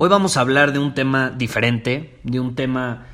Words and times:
Hoy 0.00 0.08
vamos 0.08 0.36
a 0.36 0.42
hablar 0.42 0.72
de 0.72 0.78
un 0.78 0.94
tema 0.94 1.30
diferente, 1.30 2.20
de 2.22 2.38
un 2.38 2.54
tema 2.54 3.08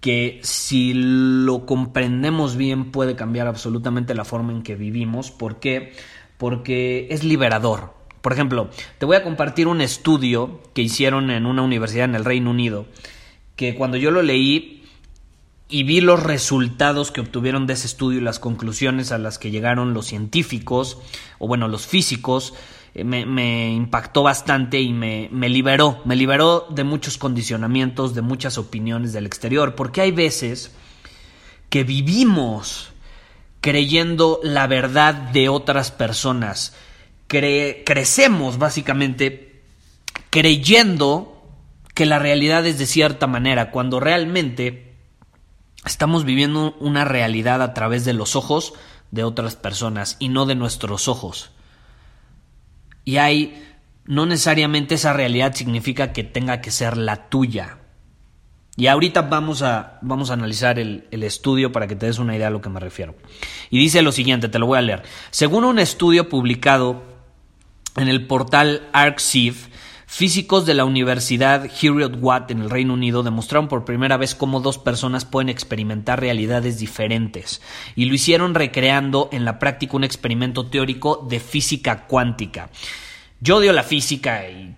que 0.00 0.40
si 0.42 0.92
lo 0.94 1.66
comprendemos 1.66 2.56
bien 2.56 2.90
puede 2.90 3.16
cambiar 3.16 3.48
absolutamente 3.48 4.14
la 4.14 4.24
forma 4.24 4.54
en 4.54 4.62
que 4.62 4.76
vivimos. 4.76 5.30
¿Por 5.30 5.60
qué? 5.60 5.92
Porque 6.38 7.08
es 7.10 7.22
liberador. 7.22 7.92
Por 8.22 8.32
ejemplo, 8.32 8.70
te 8.96 9.04
voy 9.04 9.16
a 9.16 9.22
compartir 9.22 9.68
un 9.68 9.82
estudio 9.82 10.62
que 10.72 10.80
hicieron 10.80 11.30
en 11.30 11.44
una 11.44 11.60
universidad 11.60 12.06
en 12.06 12.14
el 12.14 12.24
Reino 12.24 12.50
Unido, 12.50 12.86
que 13.54 13.74
cuando 13.74 13.98
yo 13.98 14.10
lo 14.10 14.22
leí 14.22 14.86
y 15.68 15.82
vi 15.82 16.00
los 16.00 16.22
resultados 16.22 17.10
que 17.10 17.20
obtuvieron 17.20 17.66
de 17.66 17.74
ese 17.74 17.88
estudio 17.88 18.20
y 18.20 18.24
las 18.24 18.38
conclusiones 18.38 19.12
a 19.12 19.18
las 19.18 19.38
que 19.38 19.50
llegaron 19.50 19.92
los 19.92 20.06
científicos, 20.06 20.96
o 21.38 21.46
bueno, 21.46 21.68
los 21.68 21.86
físicos, 21.86 22.54
eh, 22.94 23.04
me, 23.04 23.72
impactó 23.72 24.22
bastante 24.22 24.80
y 24.80 24.92
me, 24.92 25.28
me, 25.32 25.48
liberó, 25.48 26.00
me 26.04 26.16
liberó 26.16 26.66
de 26.70 26.84
muchos 26.84 27.18
condicionamientos, 27.18 28.14
de 28.14 28.22
muchas 28.22 28.56
opiniones 28.56 29.12
del 29.12 29.26
exterior, 29.26 29.74
porque 29.74 30.00
hay 30.00 30.12
veces 30.12 30.74
que 31.70 31.82
vivimos 31.82 32.92
creyendo 33.60 34.40
la 34.42 34.66
verdad 34.66 35.14
de 35.14 35.48
otras 35.48 35.90
personas, 35.90 36.76
crecemos 37.26 38.58
básicamente 38.58 39.62
creyendo 40.30 41.42
que 41.94 42.06
la 42.06 42.18
realidad 42.18 42.66
es 42.66 42.78
de 42.78 42.86
cierta 42.86 43.26
manera, 43.26 43.70
cuando 43.70 44.00
realmente 44.00 44.94
estamos 45.84 46.24
viviendo 46.24 46.76
una 46.78 47.04
realidad 47.04 47.62
a 47.62 47.72
través 47.72 48.04
de 48.04 48.12
los 48.12 48.36
ojos 48.36 48.74
de 49.10 49.24
otras 49.24 49.56
personas 49.56 50.16
y 50.18 50.28
no 50.28 50.44
de 50.44 50.56
nuestros 50.56 51.08
ojos. 51.08 51.53
Y 53.04 53.16
hay, 53.18 53.62
no 54.04 54.26
necesariamente 54.26 54.94
esa 54.94 55.12
realidad 55.12 55.54
significa 55.54 56.12
que 56.12 56.24
tenga 56.24 56.60
que 56.60 56.70
ser 56.70 56.96
la 56.96 57.28
tuya. 57.28 57.78
Y 58.76 58.88
ahorita 58.88 59.22
vamos 59.22 59.62
a, 59.62 59.98
vamos 60.02 60.30
a 60.30 60.34
analizar 60.34 60.78
el, 60.78 61.06
el, 61.12 61.22
estudio 61.22 61.70
para 61.70 61.86
que 61.86 61.94
te 61.94 62.06
des 62.06 62.18
una 62.18 62.36
idea 62.36 62.48
a 62.48 62.50
lo 62.50 62.60
que 62.60 62.70
me 62.70 62.80
refiero. 62.80 63.14
Y 63.70 63.78
dice 63.78 64.02
lo 64.02 64.10
siguiente, 64.10 64.48
te 64.48 64.58
lo 64.58 64.66
voy 64.66 64.78
a 64.78 64.82
leer. 64.82 65.02
Según 65.30 65.64
un 65.64 65.78
estudio 65.78 66.28
publicado 66.28 67.04
en 67.96 68.08
el 68.08 68.26
portal 68.26 68.88
ArcSieve, 68.92 69.58
físicos 70.06 70.66
de 70.66 70.74
la 70.74 70.84
Universidad 70.84 71.64
Heriot 71.64 72.16
Watt 72.20 72.50
en 72.50 72.62
el 72.62 72.70
Reino 72.70 72.94
Unido 72.94 73.22
demostraron 73.22 73.68
por 73.68 73.84
primera 73.84 74.16
vez 74.16 74.34
cómo 74.34 74.60
dos 74.60 74.78
personas 74.78 75.24
pueden 75.24 75.48
experimentar 75.48 76.20
realidades 76.20 76.78
diferentes. 76.78 77.60
Y 77.96 78.06
lo 78.06 78.14
hicieron 78.14 78.54
recreando 78.54 79.28
en 79.32 79.44
la 79.44 79.58
práctica 79.58 79.96
un 79.96 80.04
experimento 80.04 80.66
teórico 80.66 81.26
de 81.28 81.40
física 81.40 82.06
cuántica. 82.06 82.70
Yo 83.40 83.56
odio 83.56 83.72
la 83.72 83.82
física 83.82 84.48
y 84.48 84.74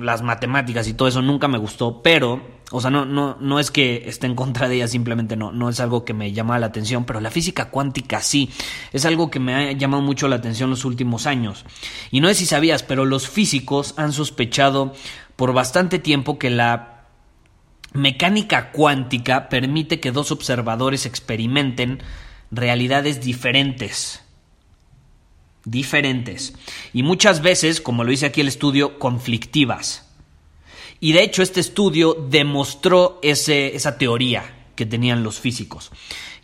las 0.00 0.22
matemáticas 0.22 0.88
y 0.88 0.94
todo 0.94 1.08
eso 1.08 1.22
nunca 1.22 1.48
me 1.48 1.58
gustó, 1.58 2.02
pero, 2.02 2.59
o 2.72 2.80
sea, 2.80 2.90
no, 2.90 3.04
no, 3.04 3.36
no 3.40 3.58
es 3.58 3.70
que 3.70 4.04
esté 4.06 4.26
en 4.26 4.36
contra 4.36 4.68
de 4.68 4.76
ellas, 4.76 4.92
simplemente 4.92 5.36
no, 5.36 5.50
no 5.50 5.68
es 5.68 5.80
algo 5.80 6.04
que 6.04 6.14
me 6.14 6.32
llama 6.32 6.58
la 6.58 6.66
atención, 6.66 7.04
pero 7.04 7.20
la 7.20 7.30
física 7.30 7.70
cuántica 7.70 8.22
sí, 8.22 8.50
es 8.92 9.04
algo 9.04 9.30
que 9.30 9.40
me 9.40 9.54
ha 9.54 9.72
llamado 9.72 10.02
mucho 10.02 10.28
la 10.28 10.36
atención 10.36 10.70
los 10.70 10.84
últimos 10.84 11.26
años. 11.26 11.64
Y 12.10 12.20
no 12.20 12.28
sé 12.28 12.34
si 12.34 12.46
sabías, 12.46 12.82
pero 12.82 13.04
los 13.04 13.28
físicos 13.28 13.94
han 13.96 14.12
sospechado 14.12 14.94
por 15.34 15.52
bastante 15.52 15.98
tiempo 15.98 16.38
que 16.38 16.50
la 16.50 17.06
mecánica 17.92 18.70
cuántica 18.70 19.48
permite 19.48 19.98
que 19.98 20.12
dos 20.12 20.30
observadores 20.30 21.06
experimenten 21.06 22.02
realidades 22.52 23.20
diferentes 23.20 24.22
diferentes 25.64 26.54
y 26.92 27.02
muchas 27.02 27.42
veces, 27.42 27.80
como 27.80 28.04
lo 28.04 28.10
dice 28.10 28.26
aquí 28.26 28.40
el 28.40 28.48
estudio, 28.48 28.98
conflictivas. 28.98 30.09
Y 31.00 31.12
de 31.12 31.22
hecho 31.22 31.42
este 31.42 31.60
estudio 31.60 32.14
demostró 32.28 33.18
ese, 33.22 33.74
esa 33.74 33.96
teoría 33.96 34.44
que 34.74 34.86
tenían 34.86 35.22
los 35.22 35.40
físicos. 35.40 35.90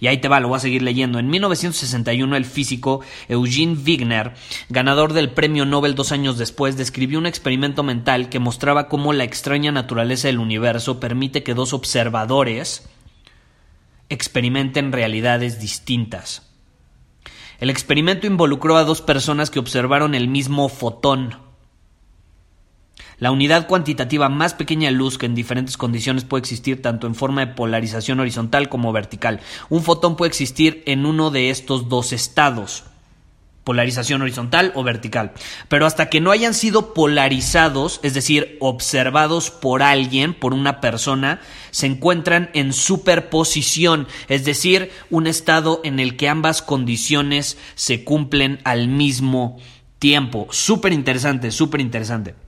Y 0.01 0.09
ahí 0.09 0.19
te 0.19 0.29
va, 0.29 0.41
lo 0.41 0.49
voy 0.49 0.57
a 0.57 0.61
seguir 0.61 0.83
leyendo. 0.83 1.19
En 1.19 1.29
1961 1.29 2.37
el 2.37 2.45
físico 2.45 3.01
Eugene 3.29 3.77
Wigner, 3.83 4.35
ganador 4.69 5.13
del 5.13 5.31
premio 5.31 5.65
Nobel 5.65 5.95
dos 5.95 6.13
años 6.13 6.37
después, 6.37 6.77
describió 6.77 7.19
un 7.19 7.27
experimento 7.27 7.83
mental 7.83 8.29
que 8.29 8.39
mostraba 8.39 8.89
cómo 8.89 9.13
la 9.13 9.25
extraña 9.25 9.73
naturaleza 9.73 10.29
del 10.29 10.39
universo 10.39 11.01
permite 11.01 11.43
que 11.43 11.55
dos 11.55 11.73
observadores 11.73 12.89
experimenten 14.09 14.93
realidades 14.93 15.61
distintas. 15.61 16.43
El 17.59 17.71
experimento 17.71 18.27
involucró 18.27 18.77
a 18.77 18.85
dos 18.85 19.01
personas 19.01 19.51
que 19.51 19.59
observaron 19.59 20.15
el 20.15 20.29
mismo 20.29 20.69
fotón. 20.69 21.46
La 23.19 23.31
unidad 23.31 23.67
cuantitativa 23.67 24.29
más 24.29 24.53
pequeña 24.53 24.91
de 24.91 24.95
luz 24.95 25.17
que 25.17 25.27
en 25.27 25.35
diferentes 25.35 25.77
condiciones 25.77 26.25
puede 26.25 26.43
existir 26.43 26.83
tanto 26.83 27.07
en 27.07 27.15
forma 27.15 27.47
de 27.47 27.55
polarización 27.55 28.21
horizontal 28.21 28.69
como 28.69 28.93
vertical. 28.93 29.41
Un 29.71 29.83
fotón 29.83 30.17
puede 30.17 30.29
existir 30.29 30.83
en 30.87 31.07
uno 31.07 31.31
de 31.31 31.49
estos 31.49 31.89
dos 31.89 32.13
estados 32.13 32.85
polarización 33.67 34.23
horizontal 34.23 34.71
o 34.77 34.85
vertical. 34.85 35.33
Pero 35.67 35.87
hasta 35.87 36.09
que 36.09 36.21
no 36.21 36.31
hayan 36.31 36.55
sido 36.55 36.95
polarizados, 36.95 37.99
es 38.05 38.15
decir, 38.15 38.57
observados 38.61 39.51
por 39.51 39.83
alguien, 39.83 40.35
por 40.35 40.55
una 40.55 40.81
persona, 40.81 41.41
se 41.73 41.87
encuentran 41.87 42.49
en 42.55 42.73
superposición, 42.73 44.07
es 44.29 44.45
decir, 44.45 44.93
un 45.11 45.27
estado 45.27 45.81
en 45.83 45.99
el 45.99 46.17
que 46.17 46.29
ambas 46.29 46.63
condiciones 46.63 47.59
se 47.75 48.05
cumplen 48.05 48.61
al 48.63 48.87
mismo 48.87 49.59
tiempo. 49.99 50.47
Súper 50.53 50.93
interesante, 50.93 51.51
súper 51.51 51.81
interesante. 51.81 52.46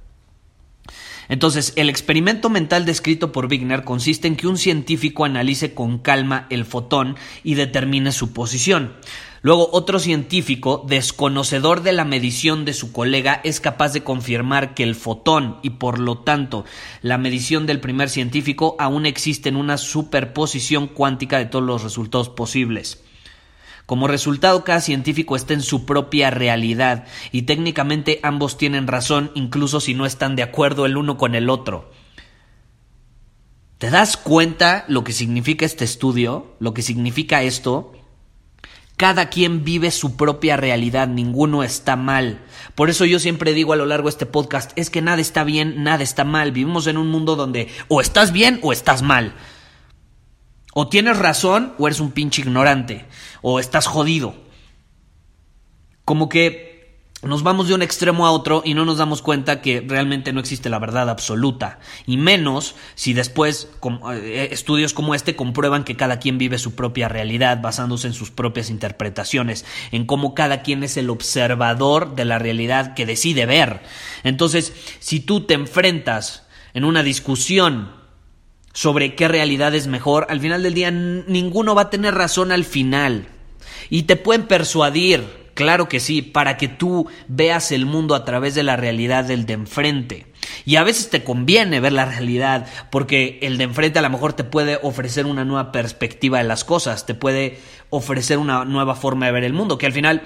Entonces, 1.29 1.73
el 1.77 1.91
experimento 1.91 2.49
mental 2.49 2.87
descrito 2.87 3.33
por 3.33 3.47
Wigner 3.47 3.85
consiste 3.85 4.29
en 4.29 4.37
que 4.37 4.47
un 4.47 4.57
científico 4.57 5.25
analice 5.25 5.75
con 5.75 5.99
calma 5.99 6.47
el 6.51 6.65
fotón 6.65 7.17
y 7.45 7.55
determine 7.55 8.13
su 8.13 8.33
posición. 8.33 8.95
Luego, 9.43 9.69
otro 9.73 10.01
científico, 10.01 10.85
desconocedor 10.89 11.83
de 11.83 11.93
la 11.93 12.05
medición 12.05 12.65
de 12.65 12.73
su 12.73 12.93
colega, 12.93 13.41
es 13.45 13.61
capaz 13.61 13.93
de 13.93 14.03
confirmar 14.03 14.75
que 14.75 14.83
el 14.83 14.95
fotón 14.95 15.59
y 15.63 15.71
por 15.71 16.01
lo 16.01 16.19
tanto 16.19 16.65
la 17.03 17.19
medición 17.19 17.67
del 17.67 17.79
primer 17.79 18.09
científico 18.09 18.75
aún 18.81 19.07
existe 19.07 19.49
en 19.49 19.57
una 19.57 19.79
superposición 19.79 20.89
cuántica 20.89 21.39
de 21.39 21.47
todos 21.47 21.65
los 21.65 21.83
resultados 21.85 22.31
posibles. 22.31 23.05
Como 23.89 24.07
resultado, 24.07 24.65
cada 24.65 24.83
científico 24.83 25.35
está 25.35 25.55
en 25.55 25.63
su 25.63 25.87
propia 25.87 26.29
realidad 26.29 27.07
y 27.33 27.45
técnicamente 27.45 28.21
ambos 28.23 28.59
tienen 28.59 28.87
razón 28.87 29.31
incluso 29.35 29.81
si 29.81 29.95
no 29.95 30.05
están 30.05 30.37
de 30.37 30.43
acuerdo 30.43 30.85
el 30.85 30.99
uno 30.99 31.17
con 31.17 31.35
el 31.35 31.49
otro. 31.49 31.91
¿Te 33.79 33.89
das 33.89 34.19
cuenta 34.19 34.85
lo 34.89 35.05
que 35.05 35.15
significa 35.15 35.65
este 35.65 35.87
estudio? 35.87 36.55
¿Lo 36.61 36.75
que 36.75 36.83
significa 36.83 37.43
esto? 37.43 37.95
Cada 38.99 39.31
quien 39.31 39.65
vive 39.65 39.91
su 39.91 40.19
propia 40.19 40.59
realidad, 40.59 41.09
ninguno 41.09 41.63
está 41.63 41.97
mal. 41.97 42.43
Por 42.75 42.91
eso 42.91 43.07
yo 43.07 43.19
siempre 43.19 43.55
digo 43.55 43.73
a 43.73 43.77
lo 43.77 43.87
largo 43.87 44.09
de 44.09 44.11
este 44.11 44.27
podcast, 44.27 44.73
es 44.77 44.91
que 44.91 45.01
nada 45.01 45.23
está 45.23 45.45
bien, 45.45 45.83
nada 45.83 46.03
está 46.03 46.25
mal. 46.25 46.53
Vivimos 46.53 46.89
en 46.89 46.99
un 46.99 47.09
mundo 47.09 47.37
donde 47.37 47.69
o 47.89 48.03
estás 48.03 48.33
bien 48.33 48.61
o 48.63 48.75
estás 48.75 49.01
mal. 49.01 49.33
O 50.81 50.87
tienes 50.87 51.19
razón 51.19 51.75
o 51.77 51.89
eres 51.89 51.99
un 51.99 52.13
pinche 52.13 52.41
ignorante. 52.41 53.05
O 53.43 53.59
estás 53.59 53.89
jodido. 53.89 54.37
Como 56.05 56.29
que 56.29 57.01
nos 57.21 57.43
vamos 57.43 57.67
de 57.67 57.75
un 57.75 57.83
extremo 57.83 58.29
a 58.29 58.31
otro 58.31 58.63
y 58.65 58.75
no 58.75 58.85
nos 58.85 58.99
damos 58.99 59.21
cuenta 59.21 59.61
que 59.61 59.85
realmente 59.85 60.33
no 60.33 60.39
existe 60.39 60.71
la 60.71 60.79
verdad 60.79 61.11
absoluta. 61.11 61.81
Y 62.07 62.17
menos 62.17 62.77
si 62.95 63.13
después 63.13 63.69
eh, 64.13 64.51
estudios 64.53 64.95
como 64.95 65.17
este 65.17 65.35
comprueban 65.35 65.83
que 65.83 65.97
cada 65.97 66.21
quien 66.21 66.39
vive 66.39 66.59
su 66.59 66.77
propia 66.77 67.09
realidad 67.09 67.61
basándose 67.61 68.07
en 68.07 68.15
sus 68.15 68.31
propias 68.31 68.71
interpretaciones, 68.71 69.65
en 69.91 70.07
cómo 70.07 70.33
cada 70.33 70.63
quien 70.63 70.85
es 70.85 70.97
el 70.97 71.11
observador 71.11 72.15
de 72.15 72.25
la 72.25 72.39
realidad 72.39 72.95
que 72.95 73.05
decide 73.05 73.47
ver. 73.47 73.83
Entonces, 74.23 74.73
si 75.01 75.19
tú 75.19 75.41
te 75.41 75.55
enfrentas 75.55 76.47
en 76.73 76.85
una 76.85 77.03
discusión 77.03 77.98
sobre 78.79 79.17
qué 79.17 79.27
realidad 79.27 79.75
es 79.75 79.89
mejor, 79.89 80.29
al 80.31 80.39
final 80.39 80.63
del 80.63 80.73
día 80.73 80.93
ninguno 80.93 81.75
va 81.75 81.83
a 81.83 81.91
tener 81.91 82.15
razón 82.15 82.53
al 82.53 82.65
final. 82.65 83.27
Y 83.91 84.05
te 84.05 84.15
pueden 84.15 84.47
persuadir 84.47 85.25
Claro 85.59 85.89
que 85.89 85.99
sí, 85.99 86.23
para 86.23 86.57
que 86.57 86.69
tú 86.69 87.09
veas 87.27 87.73
el 87.73 87.85
mundo 87.85 88.15
a 88.15 88.25
través 88.25 88.55
de 88.55 88.63
la 88.63 88.77
realidad 88.77 89.25
del 89.25 89.45
de 89.45 89.55
enfrente. 89.55 90.27
Y 90.65 90.77
a 90.77 90.85
veces 90.85 91.11
te 91.11 91.25
conviene 91.25 91.81
ver 91.81 91.93
la 91.93 92.05
realidad 92.05 92.69
porque 92.93 93.41
el 93.43 93.59
de 93.59 93.65
enfrente 93.65 93.99
a 93.99 94.03
lo 94.03 94.11
mejor 94.11 94.35
te 94.35 94.45
puede 94.45 94.79
ofrecer 94.85 95.27
una 95.27 95.45
nueva 95.45 95.73
perspectiva 95.73 96.39
de 96.39 96.45
las 96.45 96.63
cosas, 96.63 97.07
te 97.07 97.15
puede 97.15 97.59
ofrecer 97.91 98.39
una 98.39 98.65
nueva 98.65 98.95
forma 98.95 99.27
de 99.27 99.33
ver 99.33 99.43
el 99.43 99.53
mundo, 99.53 99.79
que 99.79 99.87
al 99.87 99.93
final 99.93 100.23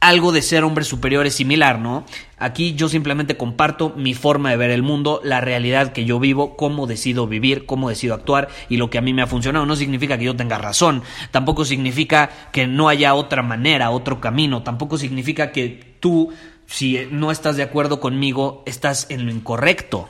algo 0.00 0.32
de 0.32 0.40
ser 0.40 0.64
hombre 0.64 0.84
superior 0.84 1.26
es 1.26 1.34
similar, 1.34 1.78
¿no? 1.78 2.04
Aquí 2.38 2.74
yo 2.74 2.88
simplemente 2.88 3.36
comparto 3.36 3.92
mi 3.94 4.14
forma 4.14 4.50
de 4.50 4.56
ver 4.56 4.70
el 4.70 4.82
mundo, 4.82 5.20
la 5.22 5.42
realidad 5.42 5.92
que 5.92 6.06
yo 6.06 6.18
vivo, 6.18 6.56
cómo 6.56 6.86
decido 6.86 7.26
vivir, 7.26 7.66
cómo 7.66 7.90
decido 7.90 8.14
actuar 8.14 8.48
y 8.70 8.78
lo 8.78 8.88
que 8.88 8.96
a 8.96 9.02
mí 9.02 9.12
me 9.12 9.20
ha 9.20 9.26
funcionado. 9.26 9.66
No 9.66 9.76
significa 9.76 10.16
que 10.16 10.24
yo 10.24 10.36
tenga 10.36 10.56
razón, 10.56 11.02
tampoco 11.30 11.66
significa 11.66 12.30
que 12.50 12.66
no 12.66 12.88
haya 12.88 13.14
otra 13.14 13.42
manera, 13.42 13.90
otro 13.90 14.20
camino, 14.20 14.62
tampoco 14.62 14.96
significa 14.96 15.52
que 15.52 15.96
tú, 16.00 16.32
si 16.64 17.06
no 17.10 17.30
estás 17.30 17.58
de 17.58 17.62
acuerdo 17.62 18.00
conmigo, 18.00 18.62
estás 18.64 19.06
en 19.10 19.26
lo 19.26 19.32
incorrecto. 19.32 20.08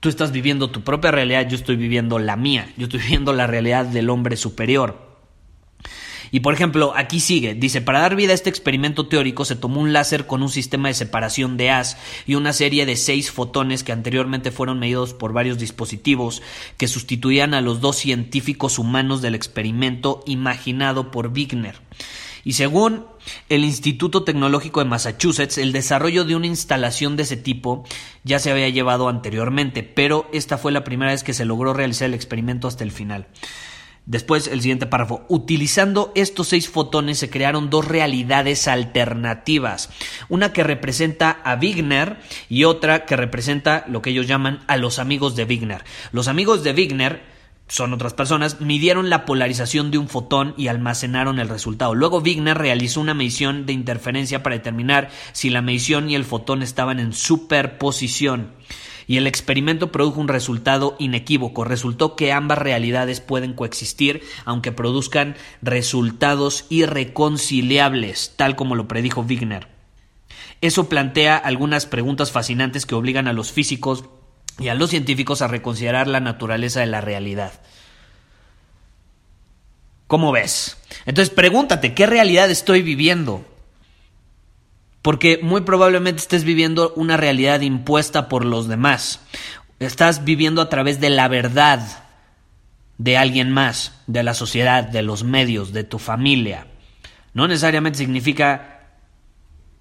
Tú 0.00 0.08
estás 0.08 0.32
viviendo 0.32 0.70
tu 0.70 0.82
propia 0.82 1.10
realidad, 1.10 1.46
yo 1.48 1.56
estoy 1.56 1.76
viviendo 1.76 2.18
la 2.18 2.36
mía, 2.36 2.72
yo 2.78 2.84
estoy 2.84 3.00
viviendo 3.00 3.34
la 3.34 3.46
realidad 3.46 3.84
del 3.84 4.08
hombre 4.08 4.36
superior. 4.38 5.13
Y 6.30 6.40
por 6.40 6.54
ejemplo, 6.54 6.92
aquí 6.96 7.20
sigue, 7.20 7.54
dice, 7.54 7.80
para 7.80 8.00
dar 8.00 8.16
vida 8.16 8.32
a 8.32 8.34
este 8.34 8.50
experimento 8.50 9.06
teórico 9.06 9.44
se 9.44 9.56
tomó 9.56 9.80
un 9.80 9.92
láser 9.92 10.26
con 10.26 10.42
un 10.42 10.50
sistema 10.50 10.88
de 10.88 10.94
separación 10.94 11.56
de 11.56 11.70
haz 11.70 11.96
y 12.26 12.34
una 12.34 12.52
serie 12.52 12.86
de 12.86 12.96
seis 12.96 13.30
fotones 13.30 13.84
que 13.84 13.92
anteriormente 13.92 14.50
fueron 14.50 14.78
medidos 14.78 15.14
por 15.14 15.32
varios 15.32 15.58
dispositivos 15.58 16.42
que 16.76 16.88
sustituían 16.88 17.54
a 17.54 17.60
los 17.60 17.80
dos 17.80 17.96
científicos 17.96 18.78
humanos 18.78 19.22
del 19.22 19.34
experimento 19.34 20.22
imaginado 20.26 21.10
por 21.10 21.28
Wigner. 21.28 21.80
Y 22.44 22.52
según 22.52 23.06
el 23.48 23.64
Instituto 23.64 24.22
Tecnológico 24.22 24.80
de 24.80 24.86
Massachusetts, 24.86 25.56
el 25.56 25.72
desarrollo 25.72 26.24
de 26.24 26.36
una 26.36 26.46
instalación 26.46 27.16
de 27.16 27.22
ese 27.22 27.38
tipo 27.38 27.84
ya 28.22 28.38
se 28.38 28.50
había 28.50 28.68
llevado 28.68 29.08
anteriormente, 29.08 29.82
pero 29.82 30.28
esta 30.32 30.58
fue 30.58 30.70
la 30.70 30.84
primera 30.84 31.12
vez 31.12 31.24
que 31.24 31.32
se 31.32 31.46
logró 31.46 31.72
realizar 31.72 32.06
el 32.06 32.14
experimento 32.14 32.68
hasta 32.68 32.84
el 32.84 32.92
final. 32.92 33.26
Después, 34.06 34.48
el 34.48 34.60
siguiente 34.60 34.86
párrafo. 34.86 35.24
Utilizando 35.28 36.12
estos 36.14 36.48
seis 36.48 36.68
fotones 36.68 37.18
se 37.18 37.30
crearon 37.30 37.70
dos 37.70 37.88
realidades 37.88 38.68
alternativas. 38.68 39.88
Una 40.28 40.52
que 40.52 40.62
representa 40.62 41.30
a 41.30 41.54
Wigner 41.54 42.18
y 42.50 42.64
otra 42.64 43.06
que 43.06 43.16
representa 43.16 43.84
lo 43.88 44.02
que 44.02 44.10
ellos 44.10 44.26
llaman 44.26 44.62
a 44.66 44.76
los 44.76 44.98
amigos 44.98 45.36
de 45.36 45.44
Wigner. 45.44 45.84
Los 46.12 46.28
amigos 46.28 46.62
de 46.62 46.72
Wigner 46.72 47.34
son 47.66 47.94
otras 47.94 48.12
personas, 48.12 48.60
midieron 48.60 49.08
la 49.08 49.24
polarización 49.24 49.90
de 49.90 49.96
un 49.96 50.08
fotón 50.08 50.52
y 50.58 50.68
almacenaron 50.68 51.38
el 51.38 51.48
resultado. 51.48 51.94
Luego 51.94 52.18
Wigner 52.18 52.58
realizó 52.58 53.00
una 53.00 53.14
medición 53.14 53.64
de 53.64 53.72
interferencia 53.72 54.42
para 54.42 54.56
determinar 54.56 55.08
si 55.32 55.48
la 55.48 55.62
medición 55.62 56.10
y 56.10 56.14
el 56.14 56.24
fotón 56.24 56.62
estaban 56.62 57.00
en 57.00 57.14
superposición 57.14 58.50
y 59.06 59.16
el 59.16 59.26
experimento 59.26 59.92
produjo 59.92 60.20
un 60.20 60.28
resultado 60.28 60.96
inequívoco. 60.98 61.64
Resultó 61.64 62.16
que 62.16 62.32
ambas 62.32 62.58
realidades 62.58 63.20
pueden 63.20 63.54
coexistir 63.54 64.22
aunque 64.44 64.72
produzcan 64.72 65.36
resultados 65.62 66.66
irreconciliables, 66.68 68.32
tal 68.36 68.56
como 68.56 68.74
lo 68.74 68.88
predijo 68.88 69.22
Wigner. 69.22 69.68
Eso 70.60 70.88
plantea 70.88 71.36
algunas 71.36 71.86
preguntas 71.86 72.32
fascinantes 72.32 72.86
que 72.86 72.94
obligan 72.94 73.28
a 73.28 73.32
los 73.32 73.52
físicos 73.52 74.04
y 74.58 74.68
a 74.68 74.74
los 74.74 74.90
científicos 74.90 75.42
a 75.42 75.48
reconsiderar 75.48 76.06
la 76.06 76.20
naturaleza 76.20 76.80
de 76.80 76.86
la 76.86 77.00
realidad. 77.00 77.52
¿Cómo 80.06 80.32
ves? 80.32 80.76
Entonces 81.06 81.34
pregúntate, 81.34 81.94
¿qué 81.94 82.06
realidad 82.06 82.50
estoy 82.50 82.82
viviendo? 82.82 83.44
Porque 85.04 85.38
muy 85.42 85.60
probablemente 85.60 86.22
estés 86.22 86.44
viviendo 86.44 86.94
una 86.96 87.18
realidad 87.18 87.60
impuesta 87.60 88.26
por 88.30 88.46
los 88.46 88.68
demás. 88.68 89.20
Estás 89.78 90.24
viviendo 90.24 90.62
a 90.62 90.70
través 90.70 90.98
de 90.98 91.10
la 91.10 91.28
verdad 91.28 92.04
de 92.96 93.18
alguien 93.18 93.52
más, 93.52 94.00
de 94.06 94.22
la 94.22 94.32
sociedad, 94.32 94.82
de 94.82 95.02
los 95.02 95.22
medios, 95.22 95.74
de 95.74 95.84
tu 95.84 95.98
familia. 95.98 96.68
No 97.34 97.46
necesariamente 97.46 97.98
significa 97.98 98.94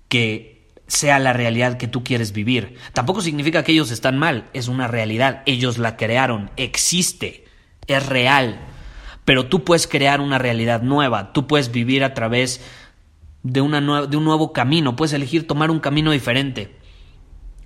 que 0.10 0.74
sea 0.88 1.20
la 1.20 1.32
realidad 1.32 1.78
que 1.78 1.88
tú 1.88 2.04
quieres 2.04 2.34
vivir. 2.34 2.76
Tampoco 2.92 3.22
significa 3.22 3.64
que 3.64 3.72
ellos 3.72 3.92
están 3.92 4.18
mal, 4.18 4.50
es 4.52 4.68
una 4.68 4.90
realidad, 4.90 5.42
ellos 5.46 5.78
la 5.78 5.96
crearon, 5.96 6.52
existe, 6.58 7.46
es 7.88 8.06
real. 8.06 8.60
Pero 9.24 9.46
tú 9.46 9.64
puedes 9.64 9.88
crear 9.88 10.20
una 10.20 10.38
realidad 10.38 10.82
nueva, 10.82 11.32
tú 11.32 11.48
puedes 11.48 11.72
vivir 11.72 12.04
a 12.04 12.14
través 12.14 12.60
de, 13.44 13.62
una 13.62 14.08
de 14.08 14.18
un 14.18 14.24
nuevo 14.24 14.54
camino, 14.54 14.96
puedes 14.96 15.14
elegir 15.14 15.48
tomar 15.48 15.70
un 15.70 15.80
camino 15.80 16.12
diferente. 16.12 16.76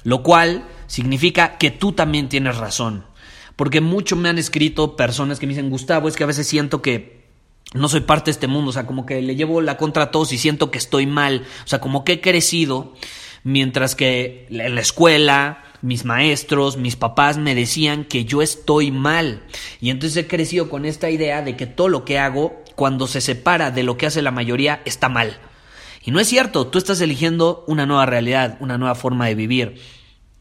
Lo 0.04 0.24
cual 0.24 0.66
significa 0.88 1.58
que 1.58 1.72
tú 1.72 1.92
también 1.92 2.30
tienes 2.30 2.58
razón. 2.58 3.06
Porque 3.56 3.82
mucho 3.82 4.16
me 4.16 4.30
han 4.30 4.38
escrito 4.38 4.96
personas 4.96 5.40
que 5.40 5.48
me 5.48 5.54
dicen, 5.54 5.70
Gustavo, 5.70 6.08
es 6.08 6.16
que 6.16 6.24
a 6.24 6.28
veces 6.28 6.48
siento 6.48 6.82
que 6.82 7.26
no 7.74 7.90
soy 7.90 8.02
parte 8.02 8.26
de 8.26 8.32
este 8.32 8.48
mundo, 8.48 8.70
o 8.70 8.74
sea, 8.74 8.86
como 8.86 9.06
que 9.06 9.22
le 9.22 9.36
llevo 9.36 9.62
la 9.62 9.78
contra 9.78 10.04
a 10.04 10.12
todos 10.12 10.32
y 10.32 10.38
siento 10.38 10.72
que 10.72 10.78
estoy 10.78 11.06
mal, 11.06 11.44
o 11.66 11.68
sea, 11.68 11.80
como 11.80 12.06
que 12.06 12.14
he 12.14 12.22
crecido, 12.22 12.94
mientras 13.44 13.96
que 13.96 14.48
en 14.50 14.76
la 14.76 14.82
escuela, 14.82 15.64
mis 15.82 16.06
maestros, 16.06 16.78
mis 16.78 16.96
papás 16.96 17.38
me 17.38 17.56
decían 17.56 18.06
que 18.06 18.26
yo 18.26 18.42
estoy 18.42 18.92
mal. 18.92 19.44
Y 19.82 19.90
entonces 19.90 20.18
he 20.18 20.28
crecido 20.28 20.70
con 20.70 20.86
esta 20.86 21.10
idea 21.10 21.42
de 21.42 21.58
que 21.58 21.66
todo 21.66 21.90
lo 21.90 22.06
que 22.06 22.20
hago, 22.20 22.64
cuando 22.76 23.08
se 23.08 23.22
separa 23.22 23.72
de 23.72 23.84
lo 23.84 23.98
que 23.98 24.06
hace 24.06 24.22
la 24.22 24.32
mayoría, 24.32 24.82
está 24.86 25.10
mal. 25.10 25.38
Y 26.08 26.12
no 26.12 26.22
es 26.22 26.28
cierto, 26.30 26.68
tú 26.68 26.78
estás 26.78 27.02
eligiendo 27.02 27.66
una 27.68 27.86
nueva 27.86 28.06
realidad, 28.06 28.56
una 28.62 28.78
nueva 28.78 28.96
forma 28.96 29.26
de 29.28 29.36
vivir, 29.36 29.82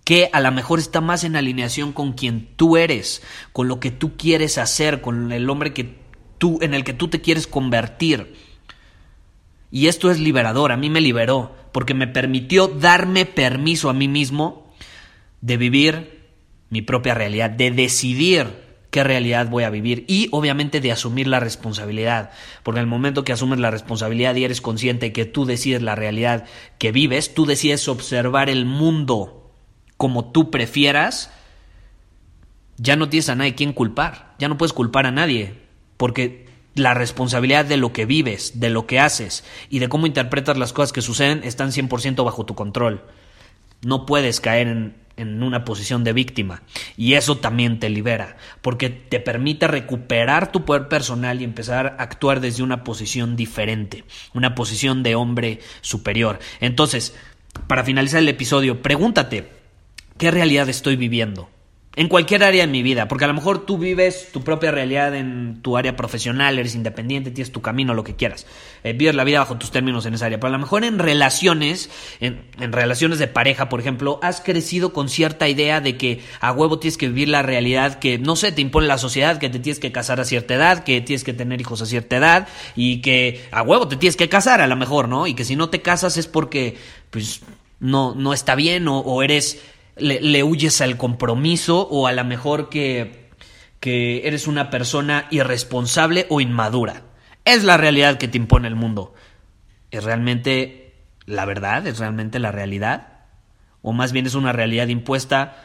que 0.05 0.31
a 0.33 0.41
lo 0.41 0.53
mejor 0.53 0.79
está 0.79 1.01
más 1.01 1.25
en 1.25 1.35
alineación 1.35 1.93
con 1.93 2.13
quien 2.13 2.51
tú 2.55 2.77
eres, 2.77 3.21
con 3.53 3.67
lo 3.67 3.81
que 3.81 3.91
tú 3.91 4.17
quieres 4.17 4.59
hacer, 4.59 5.01
con 5.01 5.33
el 5.33 5.51
hombre 5.51 5.75
que 5.75 5.97
tú, 6.39 6.61
en 6.63 6.73
el 6.73 6.85
que 6.85 6.93
tú 6.93 7.09
te 7.09 7.21
quieres 7.21 7.49
convertir. 7.49 8.37
Y 9.73 9.89
esto 9.89 10.09
es 10.09 10.21
liberador, 10.21 10.71
a 10.71 10.77
mí 10.77 10.89
me 10.89 11.01
liberó, 11.01 11.57
porque 11.73 11.95
me 11.95 12.07
permitió 12.07 12.69
darme 12.69 13.27
permiso 13.27 13.91
a 13.91 13.93
mí 13.93 14.07
mismo 14.07 14.73
de 15.41 15.57
vivir 15.57 16.29
mi 16.71 16.81
propia 16.81 17.15
realidad, 17.15 17.51
de 17.51 17.73
decidir 17.73 18.66
qué 18.97 19.05
realidad 19.05 19.51
voy 19.51 19.65
a 19.65 19.69
vivir 19.69 20.07
y 20.09 20.29
obviamente 20.31 20.81
de 20.81 20.91
asumir 20.91 21.27
la 21.27 21.39
responsabilidad, 21.39 22.31
porque 22.63 22.79
en 22.79 22.85
el 22.85 22.91
momento 22.91 23.25
que 23.25 23.33
asumes 23.35 23.59
la 23.59 23.71
responsabilidad 23.71 24.35
y 24.37 24.45
eres 24.45 24.63
consciente 24.63 25.13
que 25.13 25.27
tú 25.27 25.45
decides 25.45 25.83
la 25.83 25.95
realidad 25.95 26.47
que 26.79 26.93
vives, 26.93 27.35
tú 27.35 27.45
decides 27.45 27.89
observar 27.89 28.49
el 28.49 28.65
mundo 28.65 29.53
como 29.99 30.33
tú 30.33 30.51
prefieras, 30.51 31.31
ya 32.79 32.97
no 32.97 33.11
tienes 33.11 33.29
a 33.29 33.35
nadie 33.35 33.55
quien 33.55 33.75
culpar, 33.75 34.35
ya 34.39 34.49
no 34.49 34.57
puedes 34.57 34.73
culpar 34.73 35.05
a 35.05 35.11
nadie, 35.11 35.53
porque 35.99 36.47
la 36.75 36.95
responsabilidad 36.95 37.67
de 37.67 37.77
lo 37.77 37.93
que 37.93 38.07
vives, 38.07 38.61
de 38.61 38.71
lo 38.71 38.87
que 38.87 38.99
haces 38.99 39.45
y 39.69 39.79
de 39.81 39.91
cómo 39.91 40.07
interpretas 40.07 40.57
las 40.57 40.73
cosas 40.73 40.95
que 40.95 41.03
suceden 41.03 41.43
están 41.45 41.69
100% 41.69 42.25
bajo 42.25 42.47
tu 42.47 42.55
control. 42.55 43.05
No 43.83 44.07
puedes 44.07 44.41
caer 44.41 44.69
en, 44.69 44.97
en 45.17 45.43
una 45.43 45.65
posición 45.65 46.05
de 46.05 46.13
víctima. 46.13 46.63
Y 46.97 47.15
eso 47.15 47.39
también 47.39 47.79
te 47.79 47.89
libera, 47.89 48.37
porque 48.63 48.91
te 48.91 49.21
permite 49.21 49.67
recuperar 49.67 50.53
tu 50.53 50.65
poder 50.65 50.89
personal 50.89 51.41
y 51.41 51.45
empezar 51.45 51.97
a 51.99 52.03
actuar 52.03 52.41
desde 52.41 52.63
una 52.63 52.85
posición 52.85 53.37
diferente, 53.37 54.05
una 54.35 54.55
posición 54.55 55.03
de 55.03 55.15
hombre 55.15 55.61
superior. 55.81 56.39
Entonces, 56.61 57.15
para 57.67 57.85
finalizar 57.85 58.21
el 58.21 58.29
episodio, 58.29 58.83
pregúntate, 58.83 59.51
¿qué 60.19 60.31
realidad 60.31 60.69
estoy 60.69 60.97
viviendo? 60.97 61.49
En 61.97 62.09
cualquier 62.09 62.45
área 62.45 62.67
de 62.67 62.71
mi 62.71 62.83
vida, 62.83 63.09
porque 63.09 63.25
a 63.25 63.29
lo 63.29 63.33
mejor 63.33 63.65
tú 63.65 63.79
vives 63.79 64.29
tu 64.31 64.45
propia 64.45 64.71
realidad 64.71 65.15
en 65.15 65.63
tu 65.63 65.79
área 65.79 65.97
profesional, 65.97 66.59
eres 66.59 66.75
independiente, 66.75 67.31
tienes 67.31 67.53
tu 67.53 67.63
camino, 67.63 67.95
lo 67.95 68.05
que 68.05 68.15
quieras, 68.15 68.47
eh, 68.85 68.93
vives 68.93 69.15
la 69.15 69.25
vida 69.25 69.39
bajo 69.39 69.57
tus 69.57 69.71
términos 69.71 70.05
en 70.05 70.13
esa 70.13 70.27
área, 70.27 70.39
pero 70.39 70.49
a 70.49 70.53
lo 70.53 70.59
mejor 70.59 70.85
en 70.85 70.99
relaciones, 70.99 71.89
en, 72.21 72.45
en, 72.61 72.73
relaciones 72.73 73.19
de 73.19 73.29
pareja, 73.29 73.71
por 73.71 73.81
ejemplo, 73.81 74.21
has 74.23 74.43
crecido 74.43 74.93
con 74.93 75.09
cierta 75.09 75.49
idea 75.49 75.81
de 75.81 75.97
que 75.97 76.21
a 76.41 76.53
huevo 76.53 76.79
tienes 76.79 76.99
que 76.99 77.09
vivir 77.09 77.29
la 77.29 77.41
realidad 77.41 77.99
que, 77.99 78.19
no 78.19 78.37
sé, 78.37 78.53
te 78.53 78.61
impone 78.61 78.87
la 78.87 78.99
sociedad, 78.99 79.39
que 79.39 79.49
te 79.49 79.59
tienes 79.59 79.81
que 79.81 79.91
casar 79.91 80.21
a 80.21 80.27
cierta 80.27 80.55
edad, 80.55 80.85
que 80.85 81.01
tienes 81.01 81.25
que 81.25 81.33
tener 81.33 81.63
hijos 81.63 81.81
a 81.81 81.87
cierta 81.87 82.19
edad 82.19 82.49
y 82.77 83.01
que 83.01 83.49
a 83.53 83.63
huevo 83.63 83.89
te 83.89 83.97
tienes 83.97 84.17
que 84.17 84.29
casar 84.29 84.61
a 84.61 84.67
lo 84.67 84.77
mejor, 84.77 85.09
¿no? 85.09 85.27
Y 85.27 85.33
que 85.33 85.47
si 85.47 85.57
no 85.57 85.71
te 85.71 85.81
casas 85.81 86.19
es 86.19 86.27
porque, 86.27 86.77
pues, 87.09 87.41
no, 87.81 88.15
no 88.15 88.35
está 88.35 88.55
bien 88.55 88.87
o, 88.89 88.99
o 89.01 89.23
eres 89.23 89.63
le, 89.97 90.43
huyes 90.43 90.81
al 90.81 90.97
compromiso 90.97 91.89
o 91.89 92.07
a 92.07 92.13
lo 92.13 92.25
mejor 92.25 92.69
que, 92.69 93.31
que 93.81 94.27
eres 94.27 94.47
una 94.47 94.71
persona 94.71 95.27
irresponsable 95.31 96.27
o 96.29 96.41
inmadura. 96.41 97.03
Es 97.45 97.65
la 97.65 97.77
realidad 97.77 98.19
que 98.19 98.29
te 98.29 98.39
impone 98.39 98.69
el 98.69 98.75
mundo. 98.75 99.15
¿Es 99.91 100.05
realmente 100.05 100.95
la 101.25 101.45
verdad? 101.45 101.87
¿Es 101.87 101.99
realmente 101.99 102.39
la 102.39 102.53
realidad? 102.53 103.21
O 103.83 103.93
más 103.93 104.13
bien 104.13 104.27
es 104.27 104.35
una 104.35 104.53
realidad 104.53 104.89
impuesta 104.89 105.57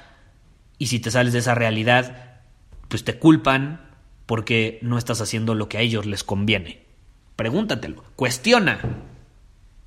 y 0.78 0.88
si 0.88 1.00
te 1.00 1.12
sales 1.12 1.34
de 1.34 1.40
esa 1.40 1.56
realidad, 1.56 2.40
pues 2.88 3.04
te 3.04 3.18
culpan 3.18 3.90
porque 4.26 4.80
no 4.82 4.98
estás 4.98 5.22
haciendo 5.22 5.56
lo 5.56 5.68
que 5.68 5.78
a 5.78 5.82
ellos 5.82 6.06
les 6.06 6.24
conviene. 6.24 6.86
Pregúntatelo, 7.36 8.04
cuestiona. 8.16 8.80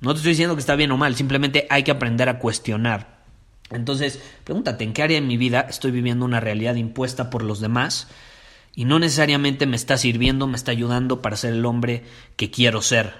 No 0.01 0.13
te 0.13 0.17
estoy 0.17 0.31
diciendo 0.33 0.55
que 0.55 0.59
está 0.59 0.75
bien 0.75 0.91
o 0.91 0.97
mal, 0.97 1.15
simplemente 1.15 1.65
hay 1.69 1.83
que 1.83 1.91
aprender 1.91 2.29
a 2.29 2.39
cuestionar. 2.39 3.14
Entonces, 3.75 4.19
pregúntate, 4.43 4.83
¿en 4.83 4.93
qué 4.93 5.03
área 5.03 5.19
de 5.19 5.25
mi 5.25 5.37
vida 5.37 5.65
estoy 5.69 5.91
viviendo 5.91 6.25
una 6.25 6.39
realidad 6.39 6.75
impuesta 6.75 7.29
por 7.29 7.43
los 7.43 7.59
demás? 7.59 8.07
Y 8.75 8.85
no 8.85 8.99
necesariamente 8.99 9.65
me 9.65 9.75
está 9.75 9.97
sirviendo, 9.97 10.47
me 10.47 10.57
está 10.57 10.71
ayudando 10.71 11.21
para 11.21 11.37
ser 11.37 11.53
el 11.53 11.65
hombre 11.65 12.03
que 12.35 12.51
quiero 12.51 12.81
ser, 12.81 13.13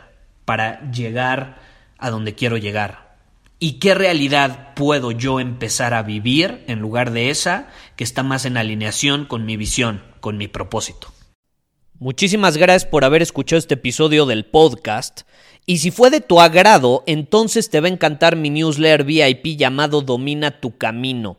para 0.44 0.92
llegar 0.92 1.60
a 1.98 2.10
donde 2.10 2.36
quiero 2.36 2.58
llegar. 2.58 3.16
¿Y 3.58 3.74
qué 3.74 3.96
realidad 3.96 4.74
puedo 4.76 5.12
yo 5.12 5.40
empezar 5.40 5.94
a 5.94 6.04
vivir 6.04 6.64
en 6.68 6.80
lugar 6.80 7.12
de 7.12 7.30
esa 7.30 7.70
que 7.96 8.04
está 8.04 8.22
más 8.22 8.46
en 8.46 8.58
alineación 8.58 9.26
con 9.26 9.46
mi 9.46 9.56
visión, 9.56 10.04
con 10.20 10.38
mi 10.38 10.50
propósito? 10.50 11.14
Muchísimas 11.98 12.58
gracias 12.58 12.86
por 12.86 13.06
haber 13.06 13.22
escuchado 13.22 13.58
este 13.58 13.76
episodio 13.76 14.26
del 14.26 14.46
podcast. 14.46 15.22
Y 15.68 15.80
si 15.80 15.90
fue 15.90 16.12
de 16.12 16.22
tu 16.22 16.40
agrado, 16.40 17.04
entonces 17.08 17.72
te 17.72 17.80
va 17.80 17.88
a 17.88 17.92
encantar 17.92 18.36
mi 18.36 18.52
newsletter 18.52 19.04
VIP 19.04 19.58
llamado 19.58 20.02
Domina 20.02 20.62
tu 20.62 20.78
Camino. 20.78 21.38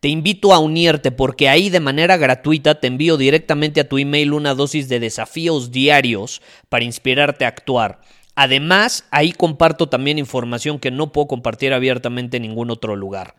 Te 0.00 0.08
invito 0.08 0.54
a 0.54 0.58
unirte 0.58 1.10
porque 1.10 1.50
ahí 1.50 1.68
de 1.68 1.80
manera 1.80 2.16
gratuita 2.16 2.80
te 2.80 2.86
envío 2.86 3.18
directamente 3.18 3.80
a 3.80 3.88
tu 3.88 3.98
email 3.98 4.32
una 4.32 4.54
dosis 4.54 4.88
de 4.88 5.00
desafíos 5.00 5.72
diarios 5.72 6.40
para 6.70 6.84
inspirarte 6.84 7.44
a 7.44 7.48
actuar. 7.48 8.00
Además, 8.34 9.04
ahí 9.10 9.32
comparto 9.32 9.88
también 9.88 10.18
información 10.18 10.78
que 10.78 10.90
no 10.90 11.12
puedo 11.12 11.26
compartir 11.26 11.74
abiertamente 11.74 12.38
en 12.38 12.44
ningún 12.44 12.70
otro 12.70 12.96
lugar. 12.96 13.34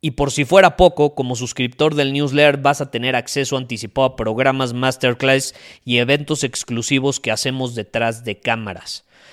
Y 0.00 0.12
por 0.12 0.32
si 0.32 0.44
fuera 0.44 0.76
poco, 0.76 1.14
como 1.14 1.36
suscriptor 1.36 1.94
del 1.94 2.12
newsletter 2.12 2.58
vas 2.58 2.80
a 2.80 2.90
tener 2.90 3.16
acceso 3.16 3.56
anticipado 3.56 4.06
a 4.06 4.16
programas 4.16 4.74
masterclass 4.74 5.54
y 5.84 5.98
eventos 5.98 6.44
exclusivos 6.44 7.20
que 7.20 7.30
hacemos 7.30 7.74
detrás 7.74 8.24
de 8.24 8.38
cámaras. 8.38 9.04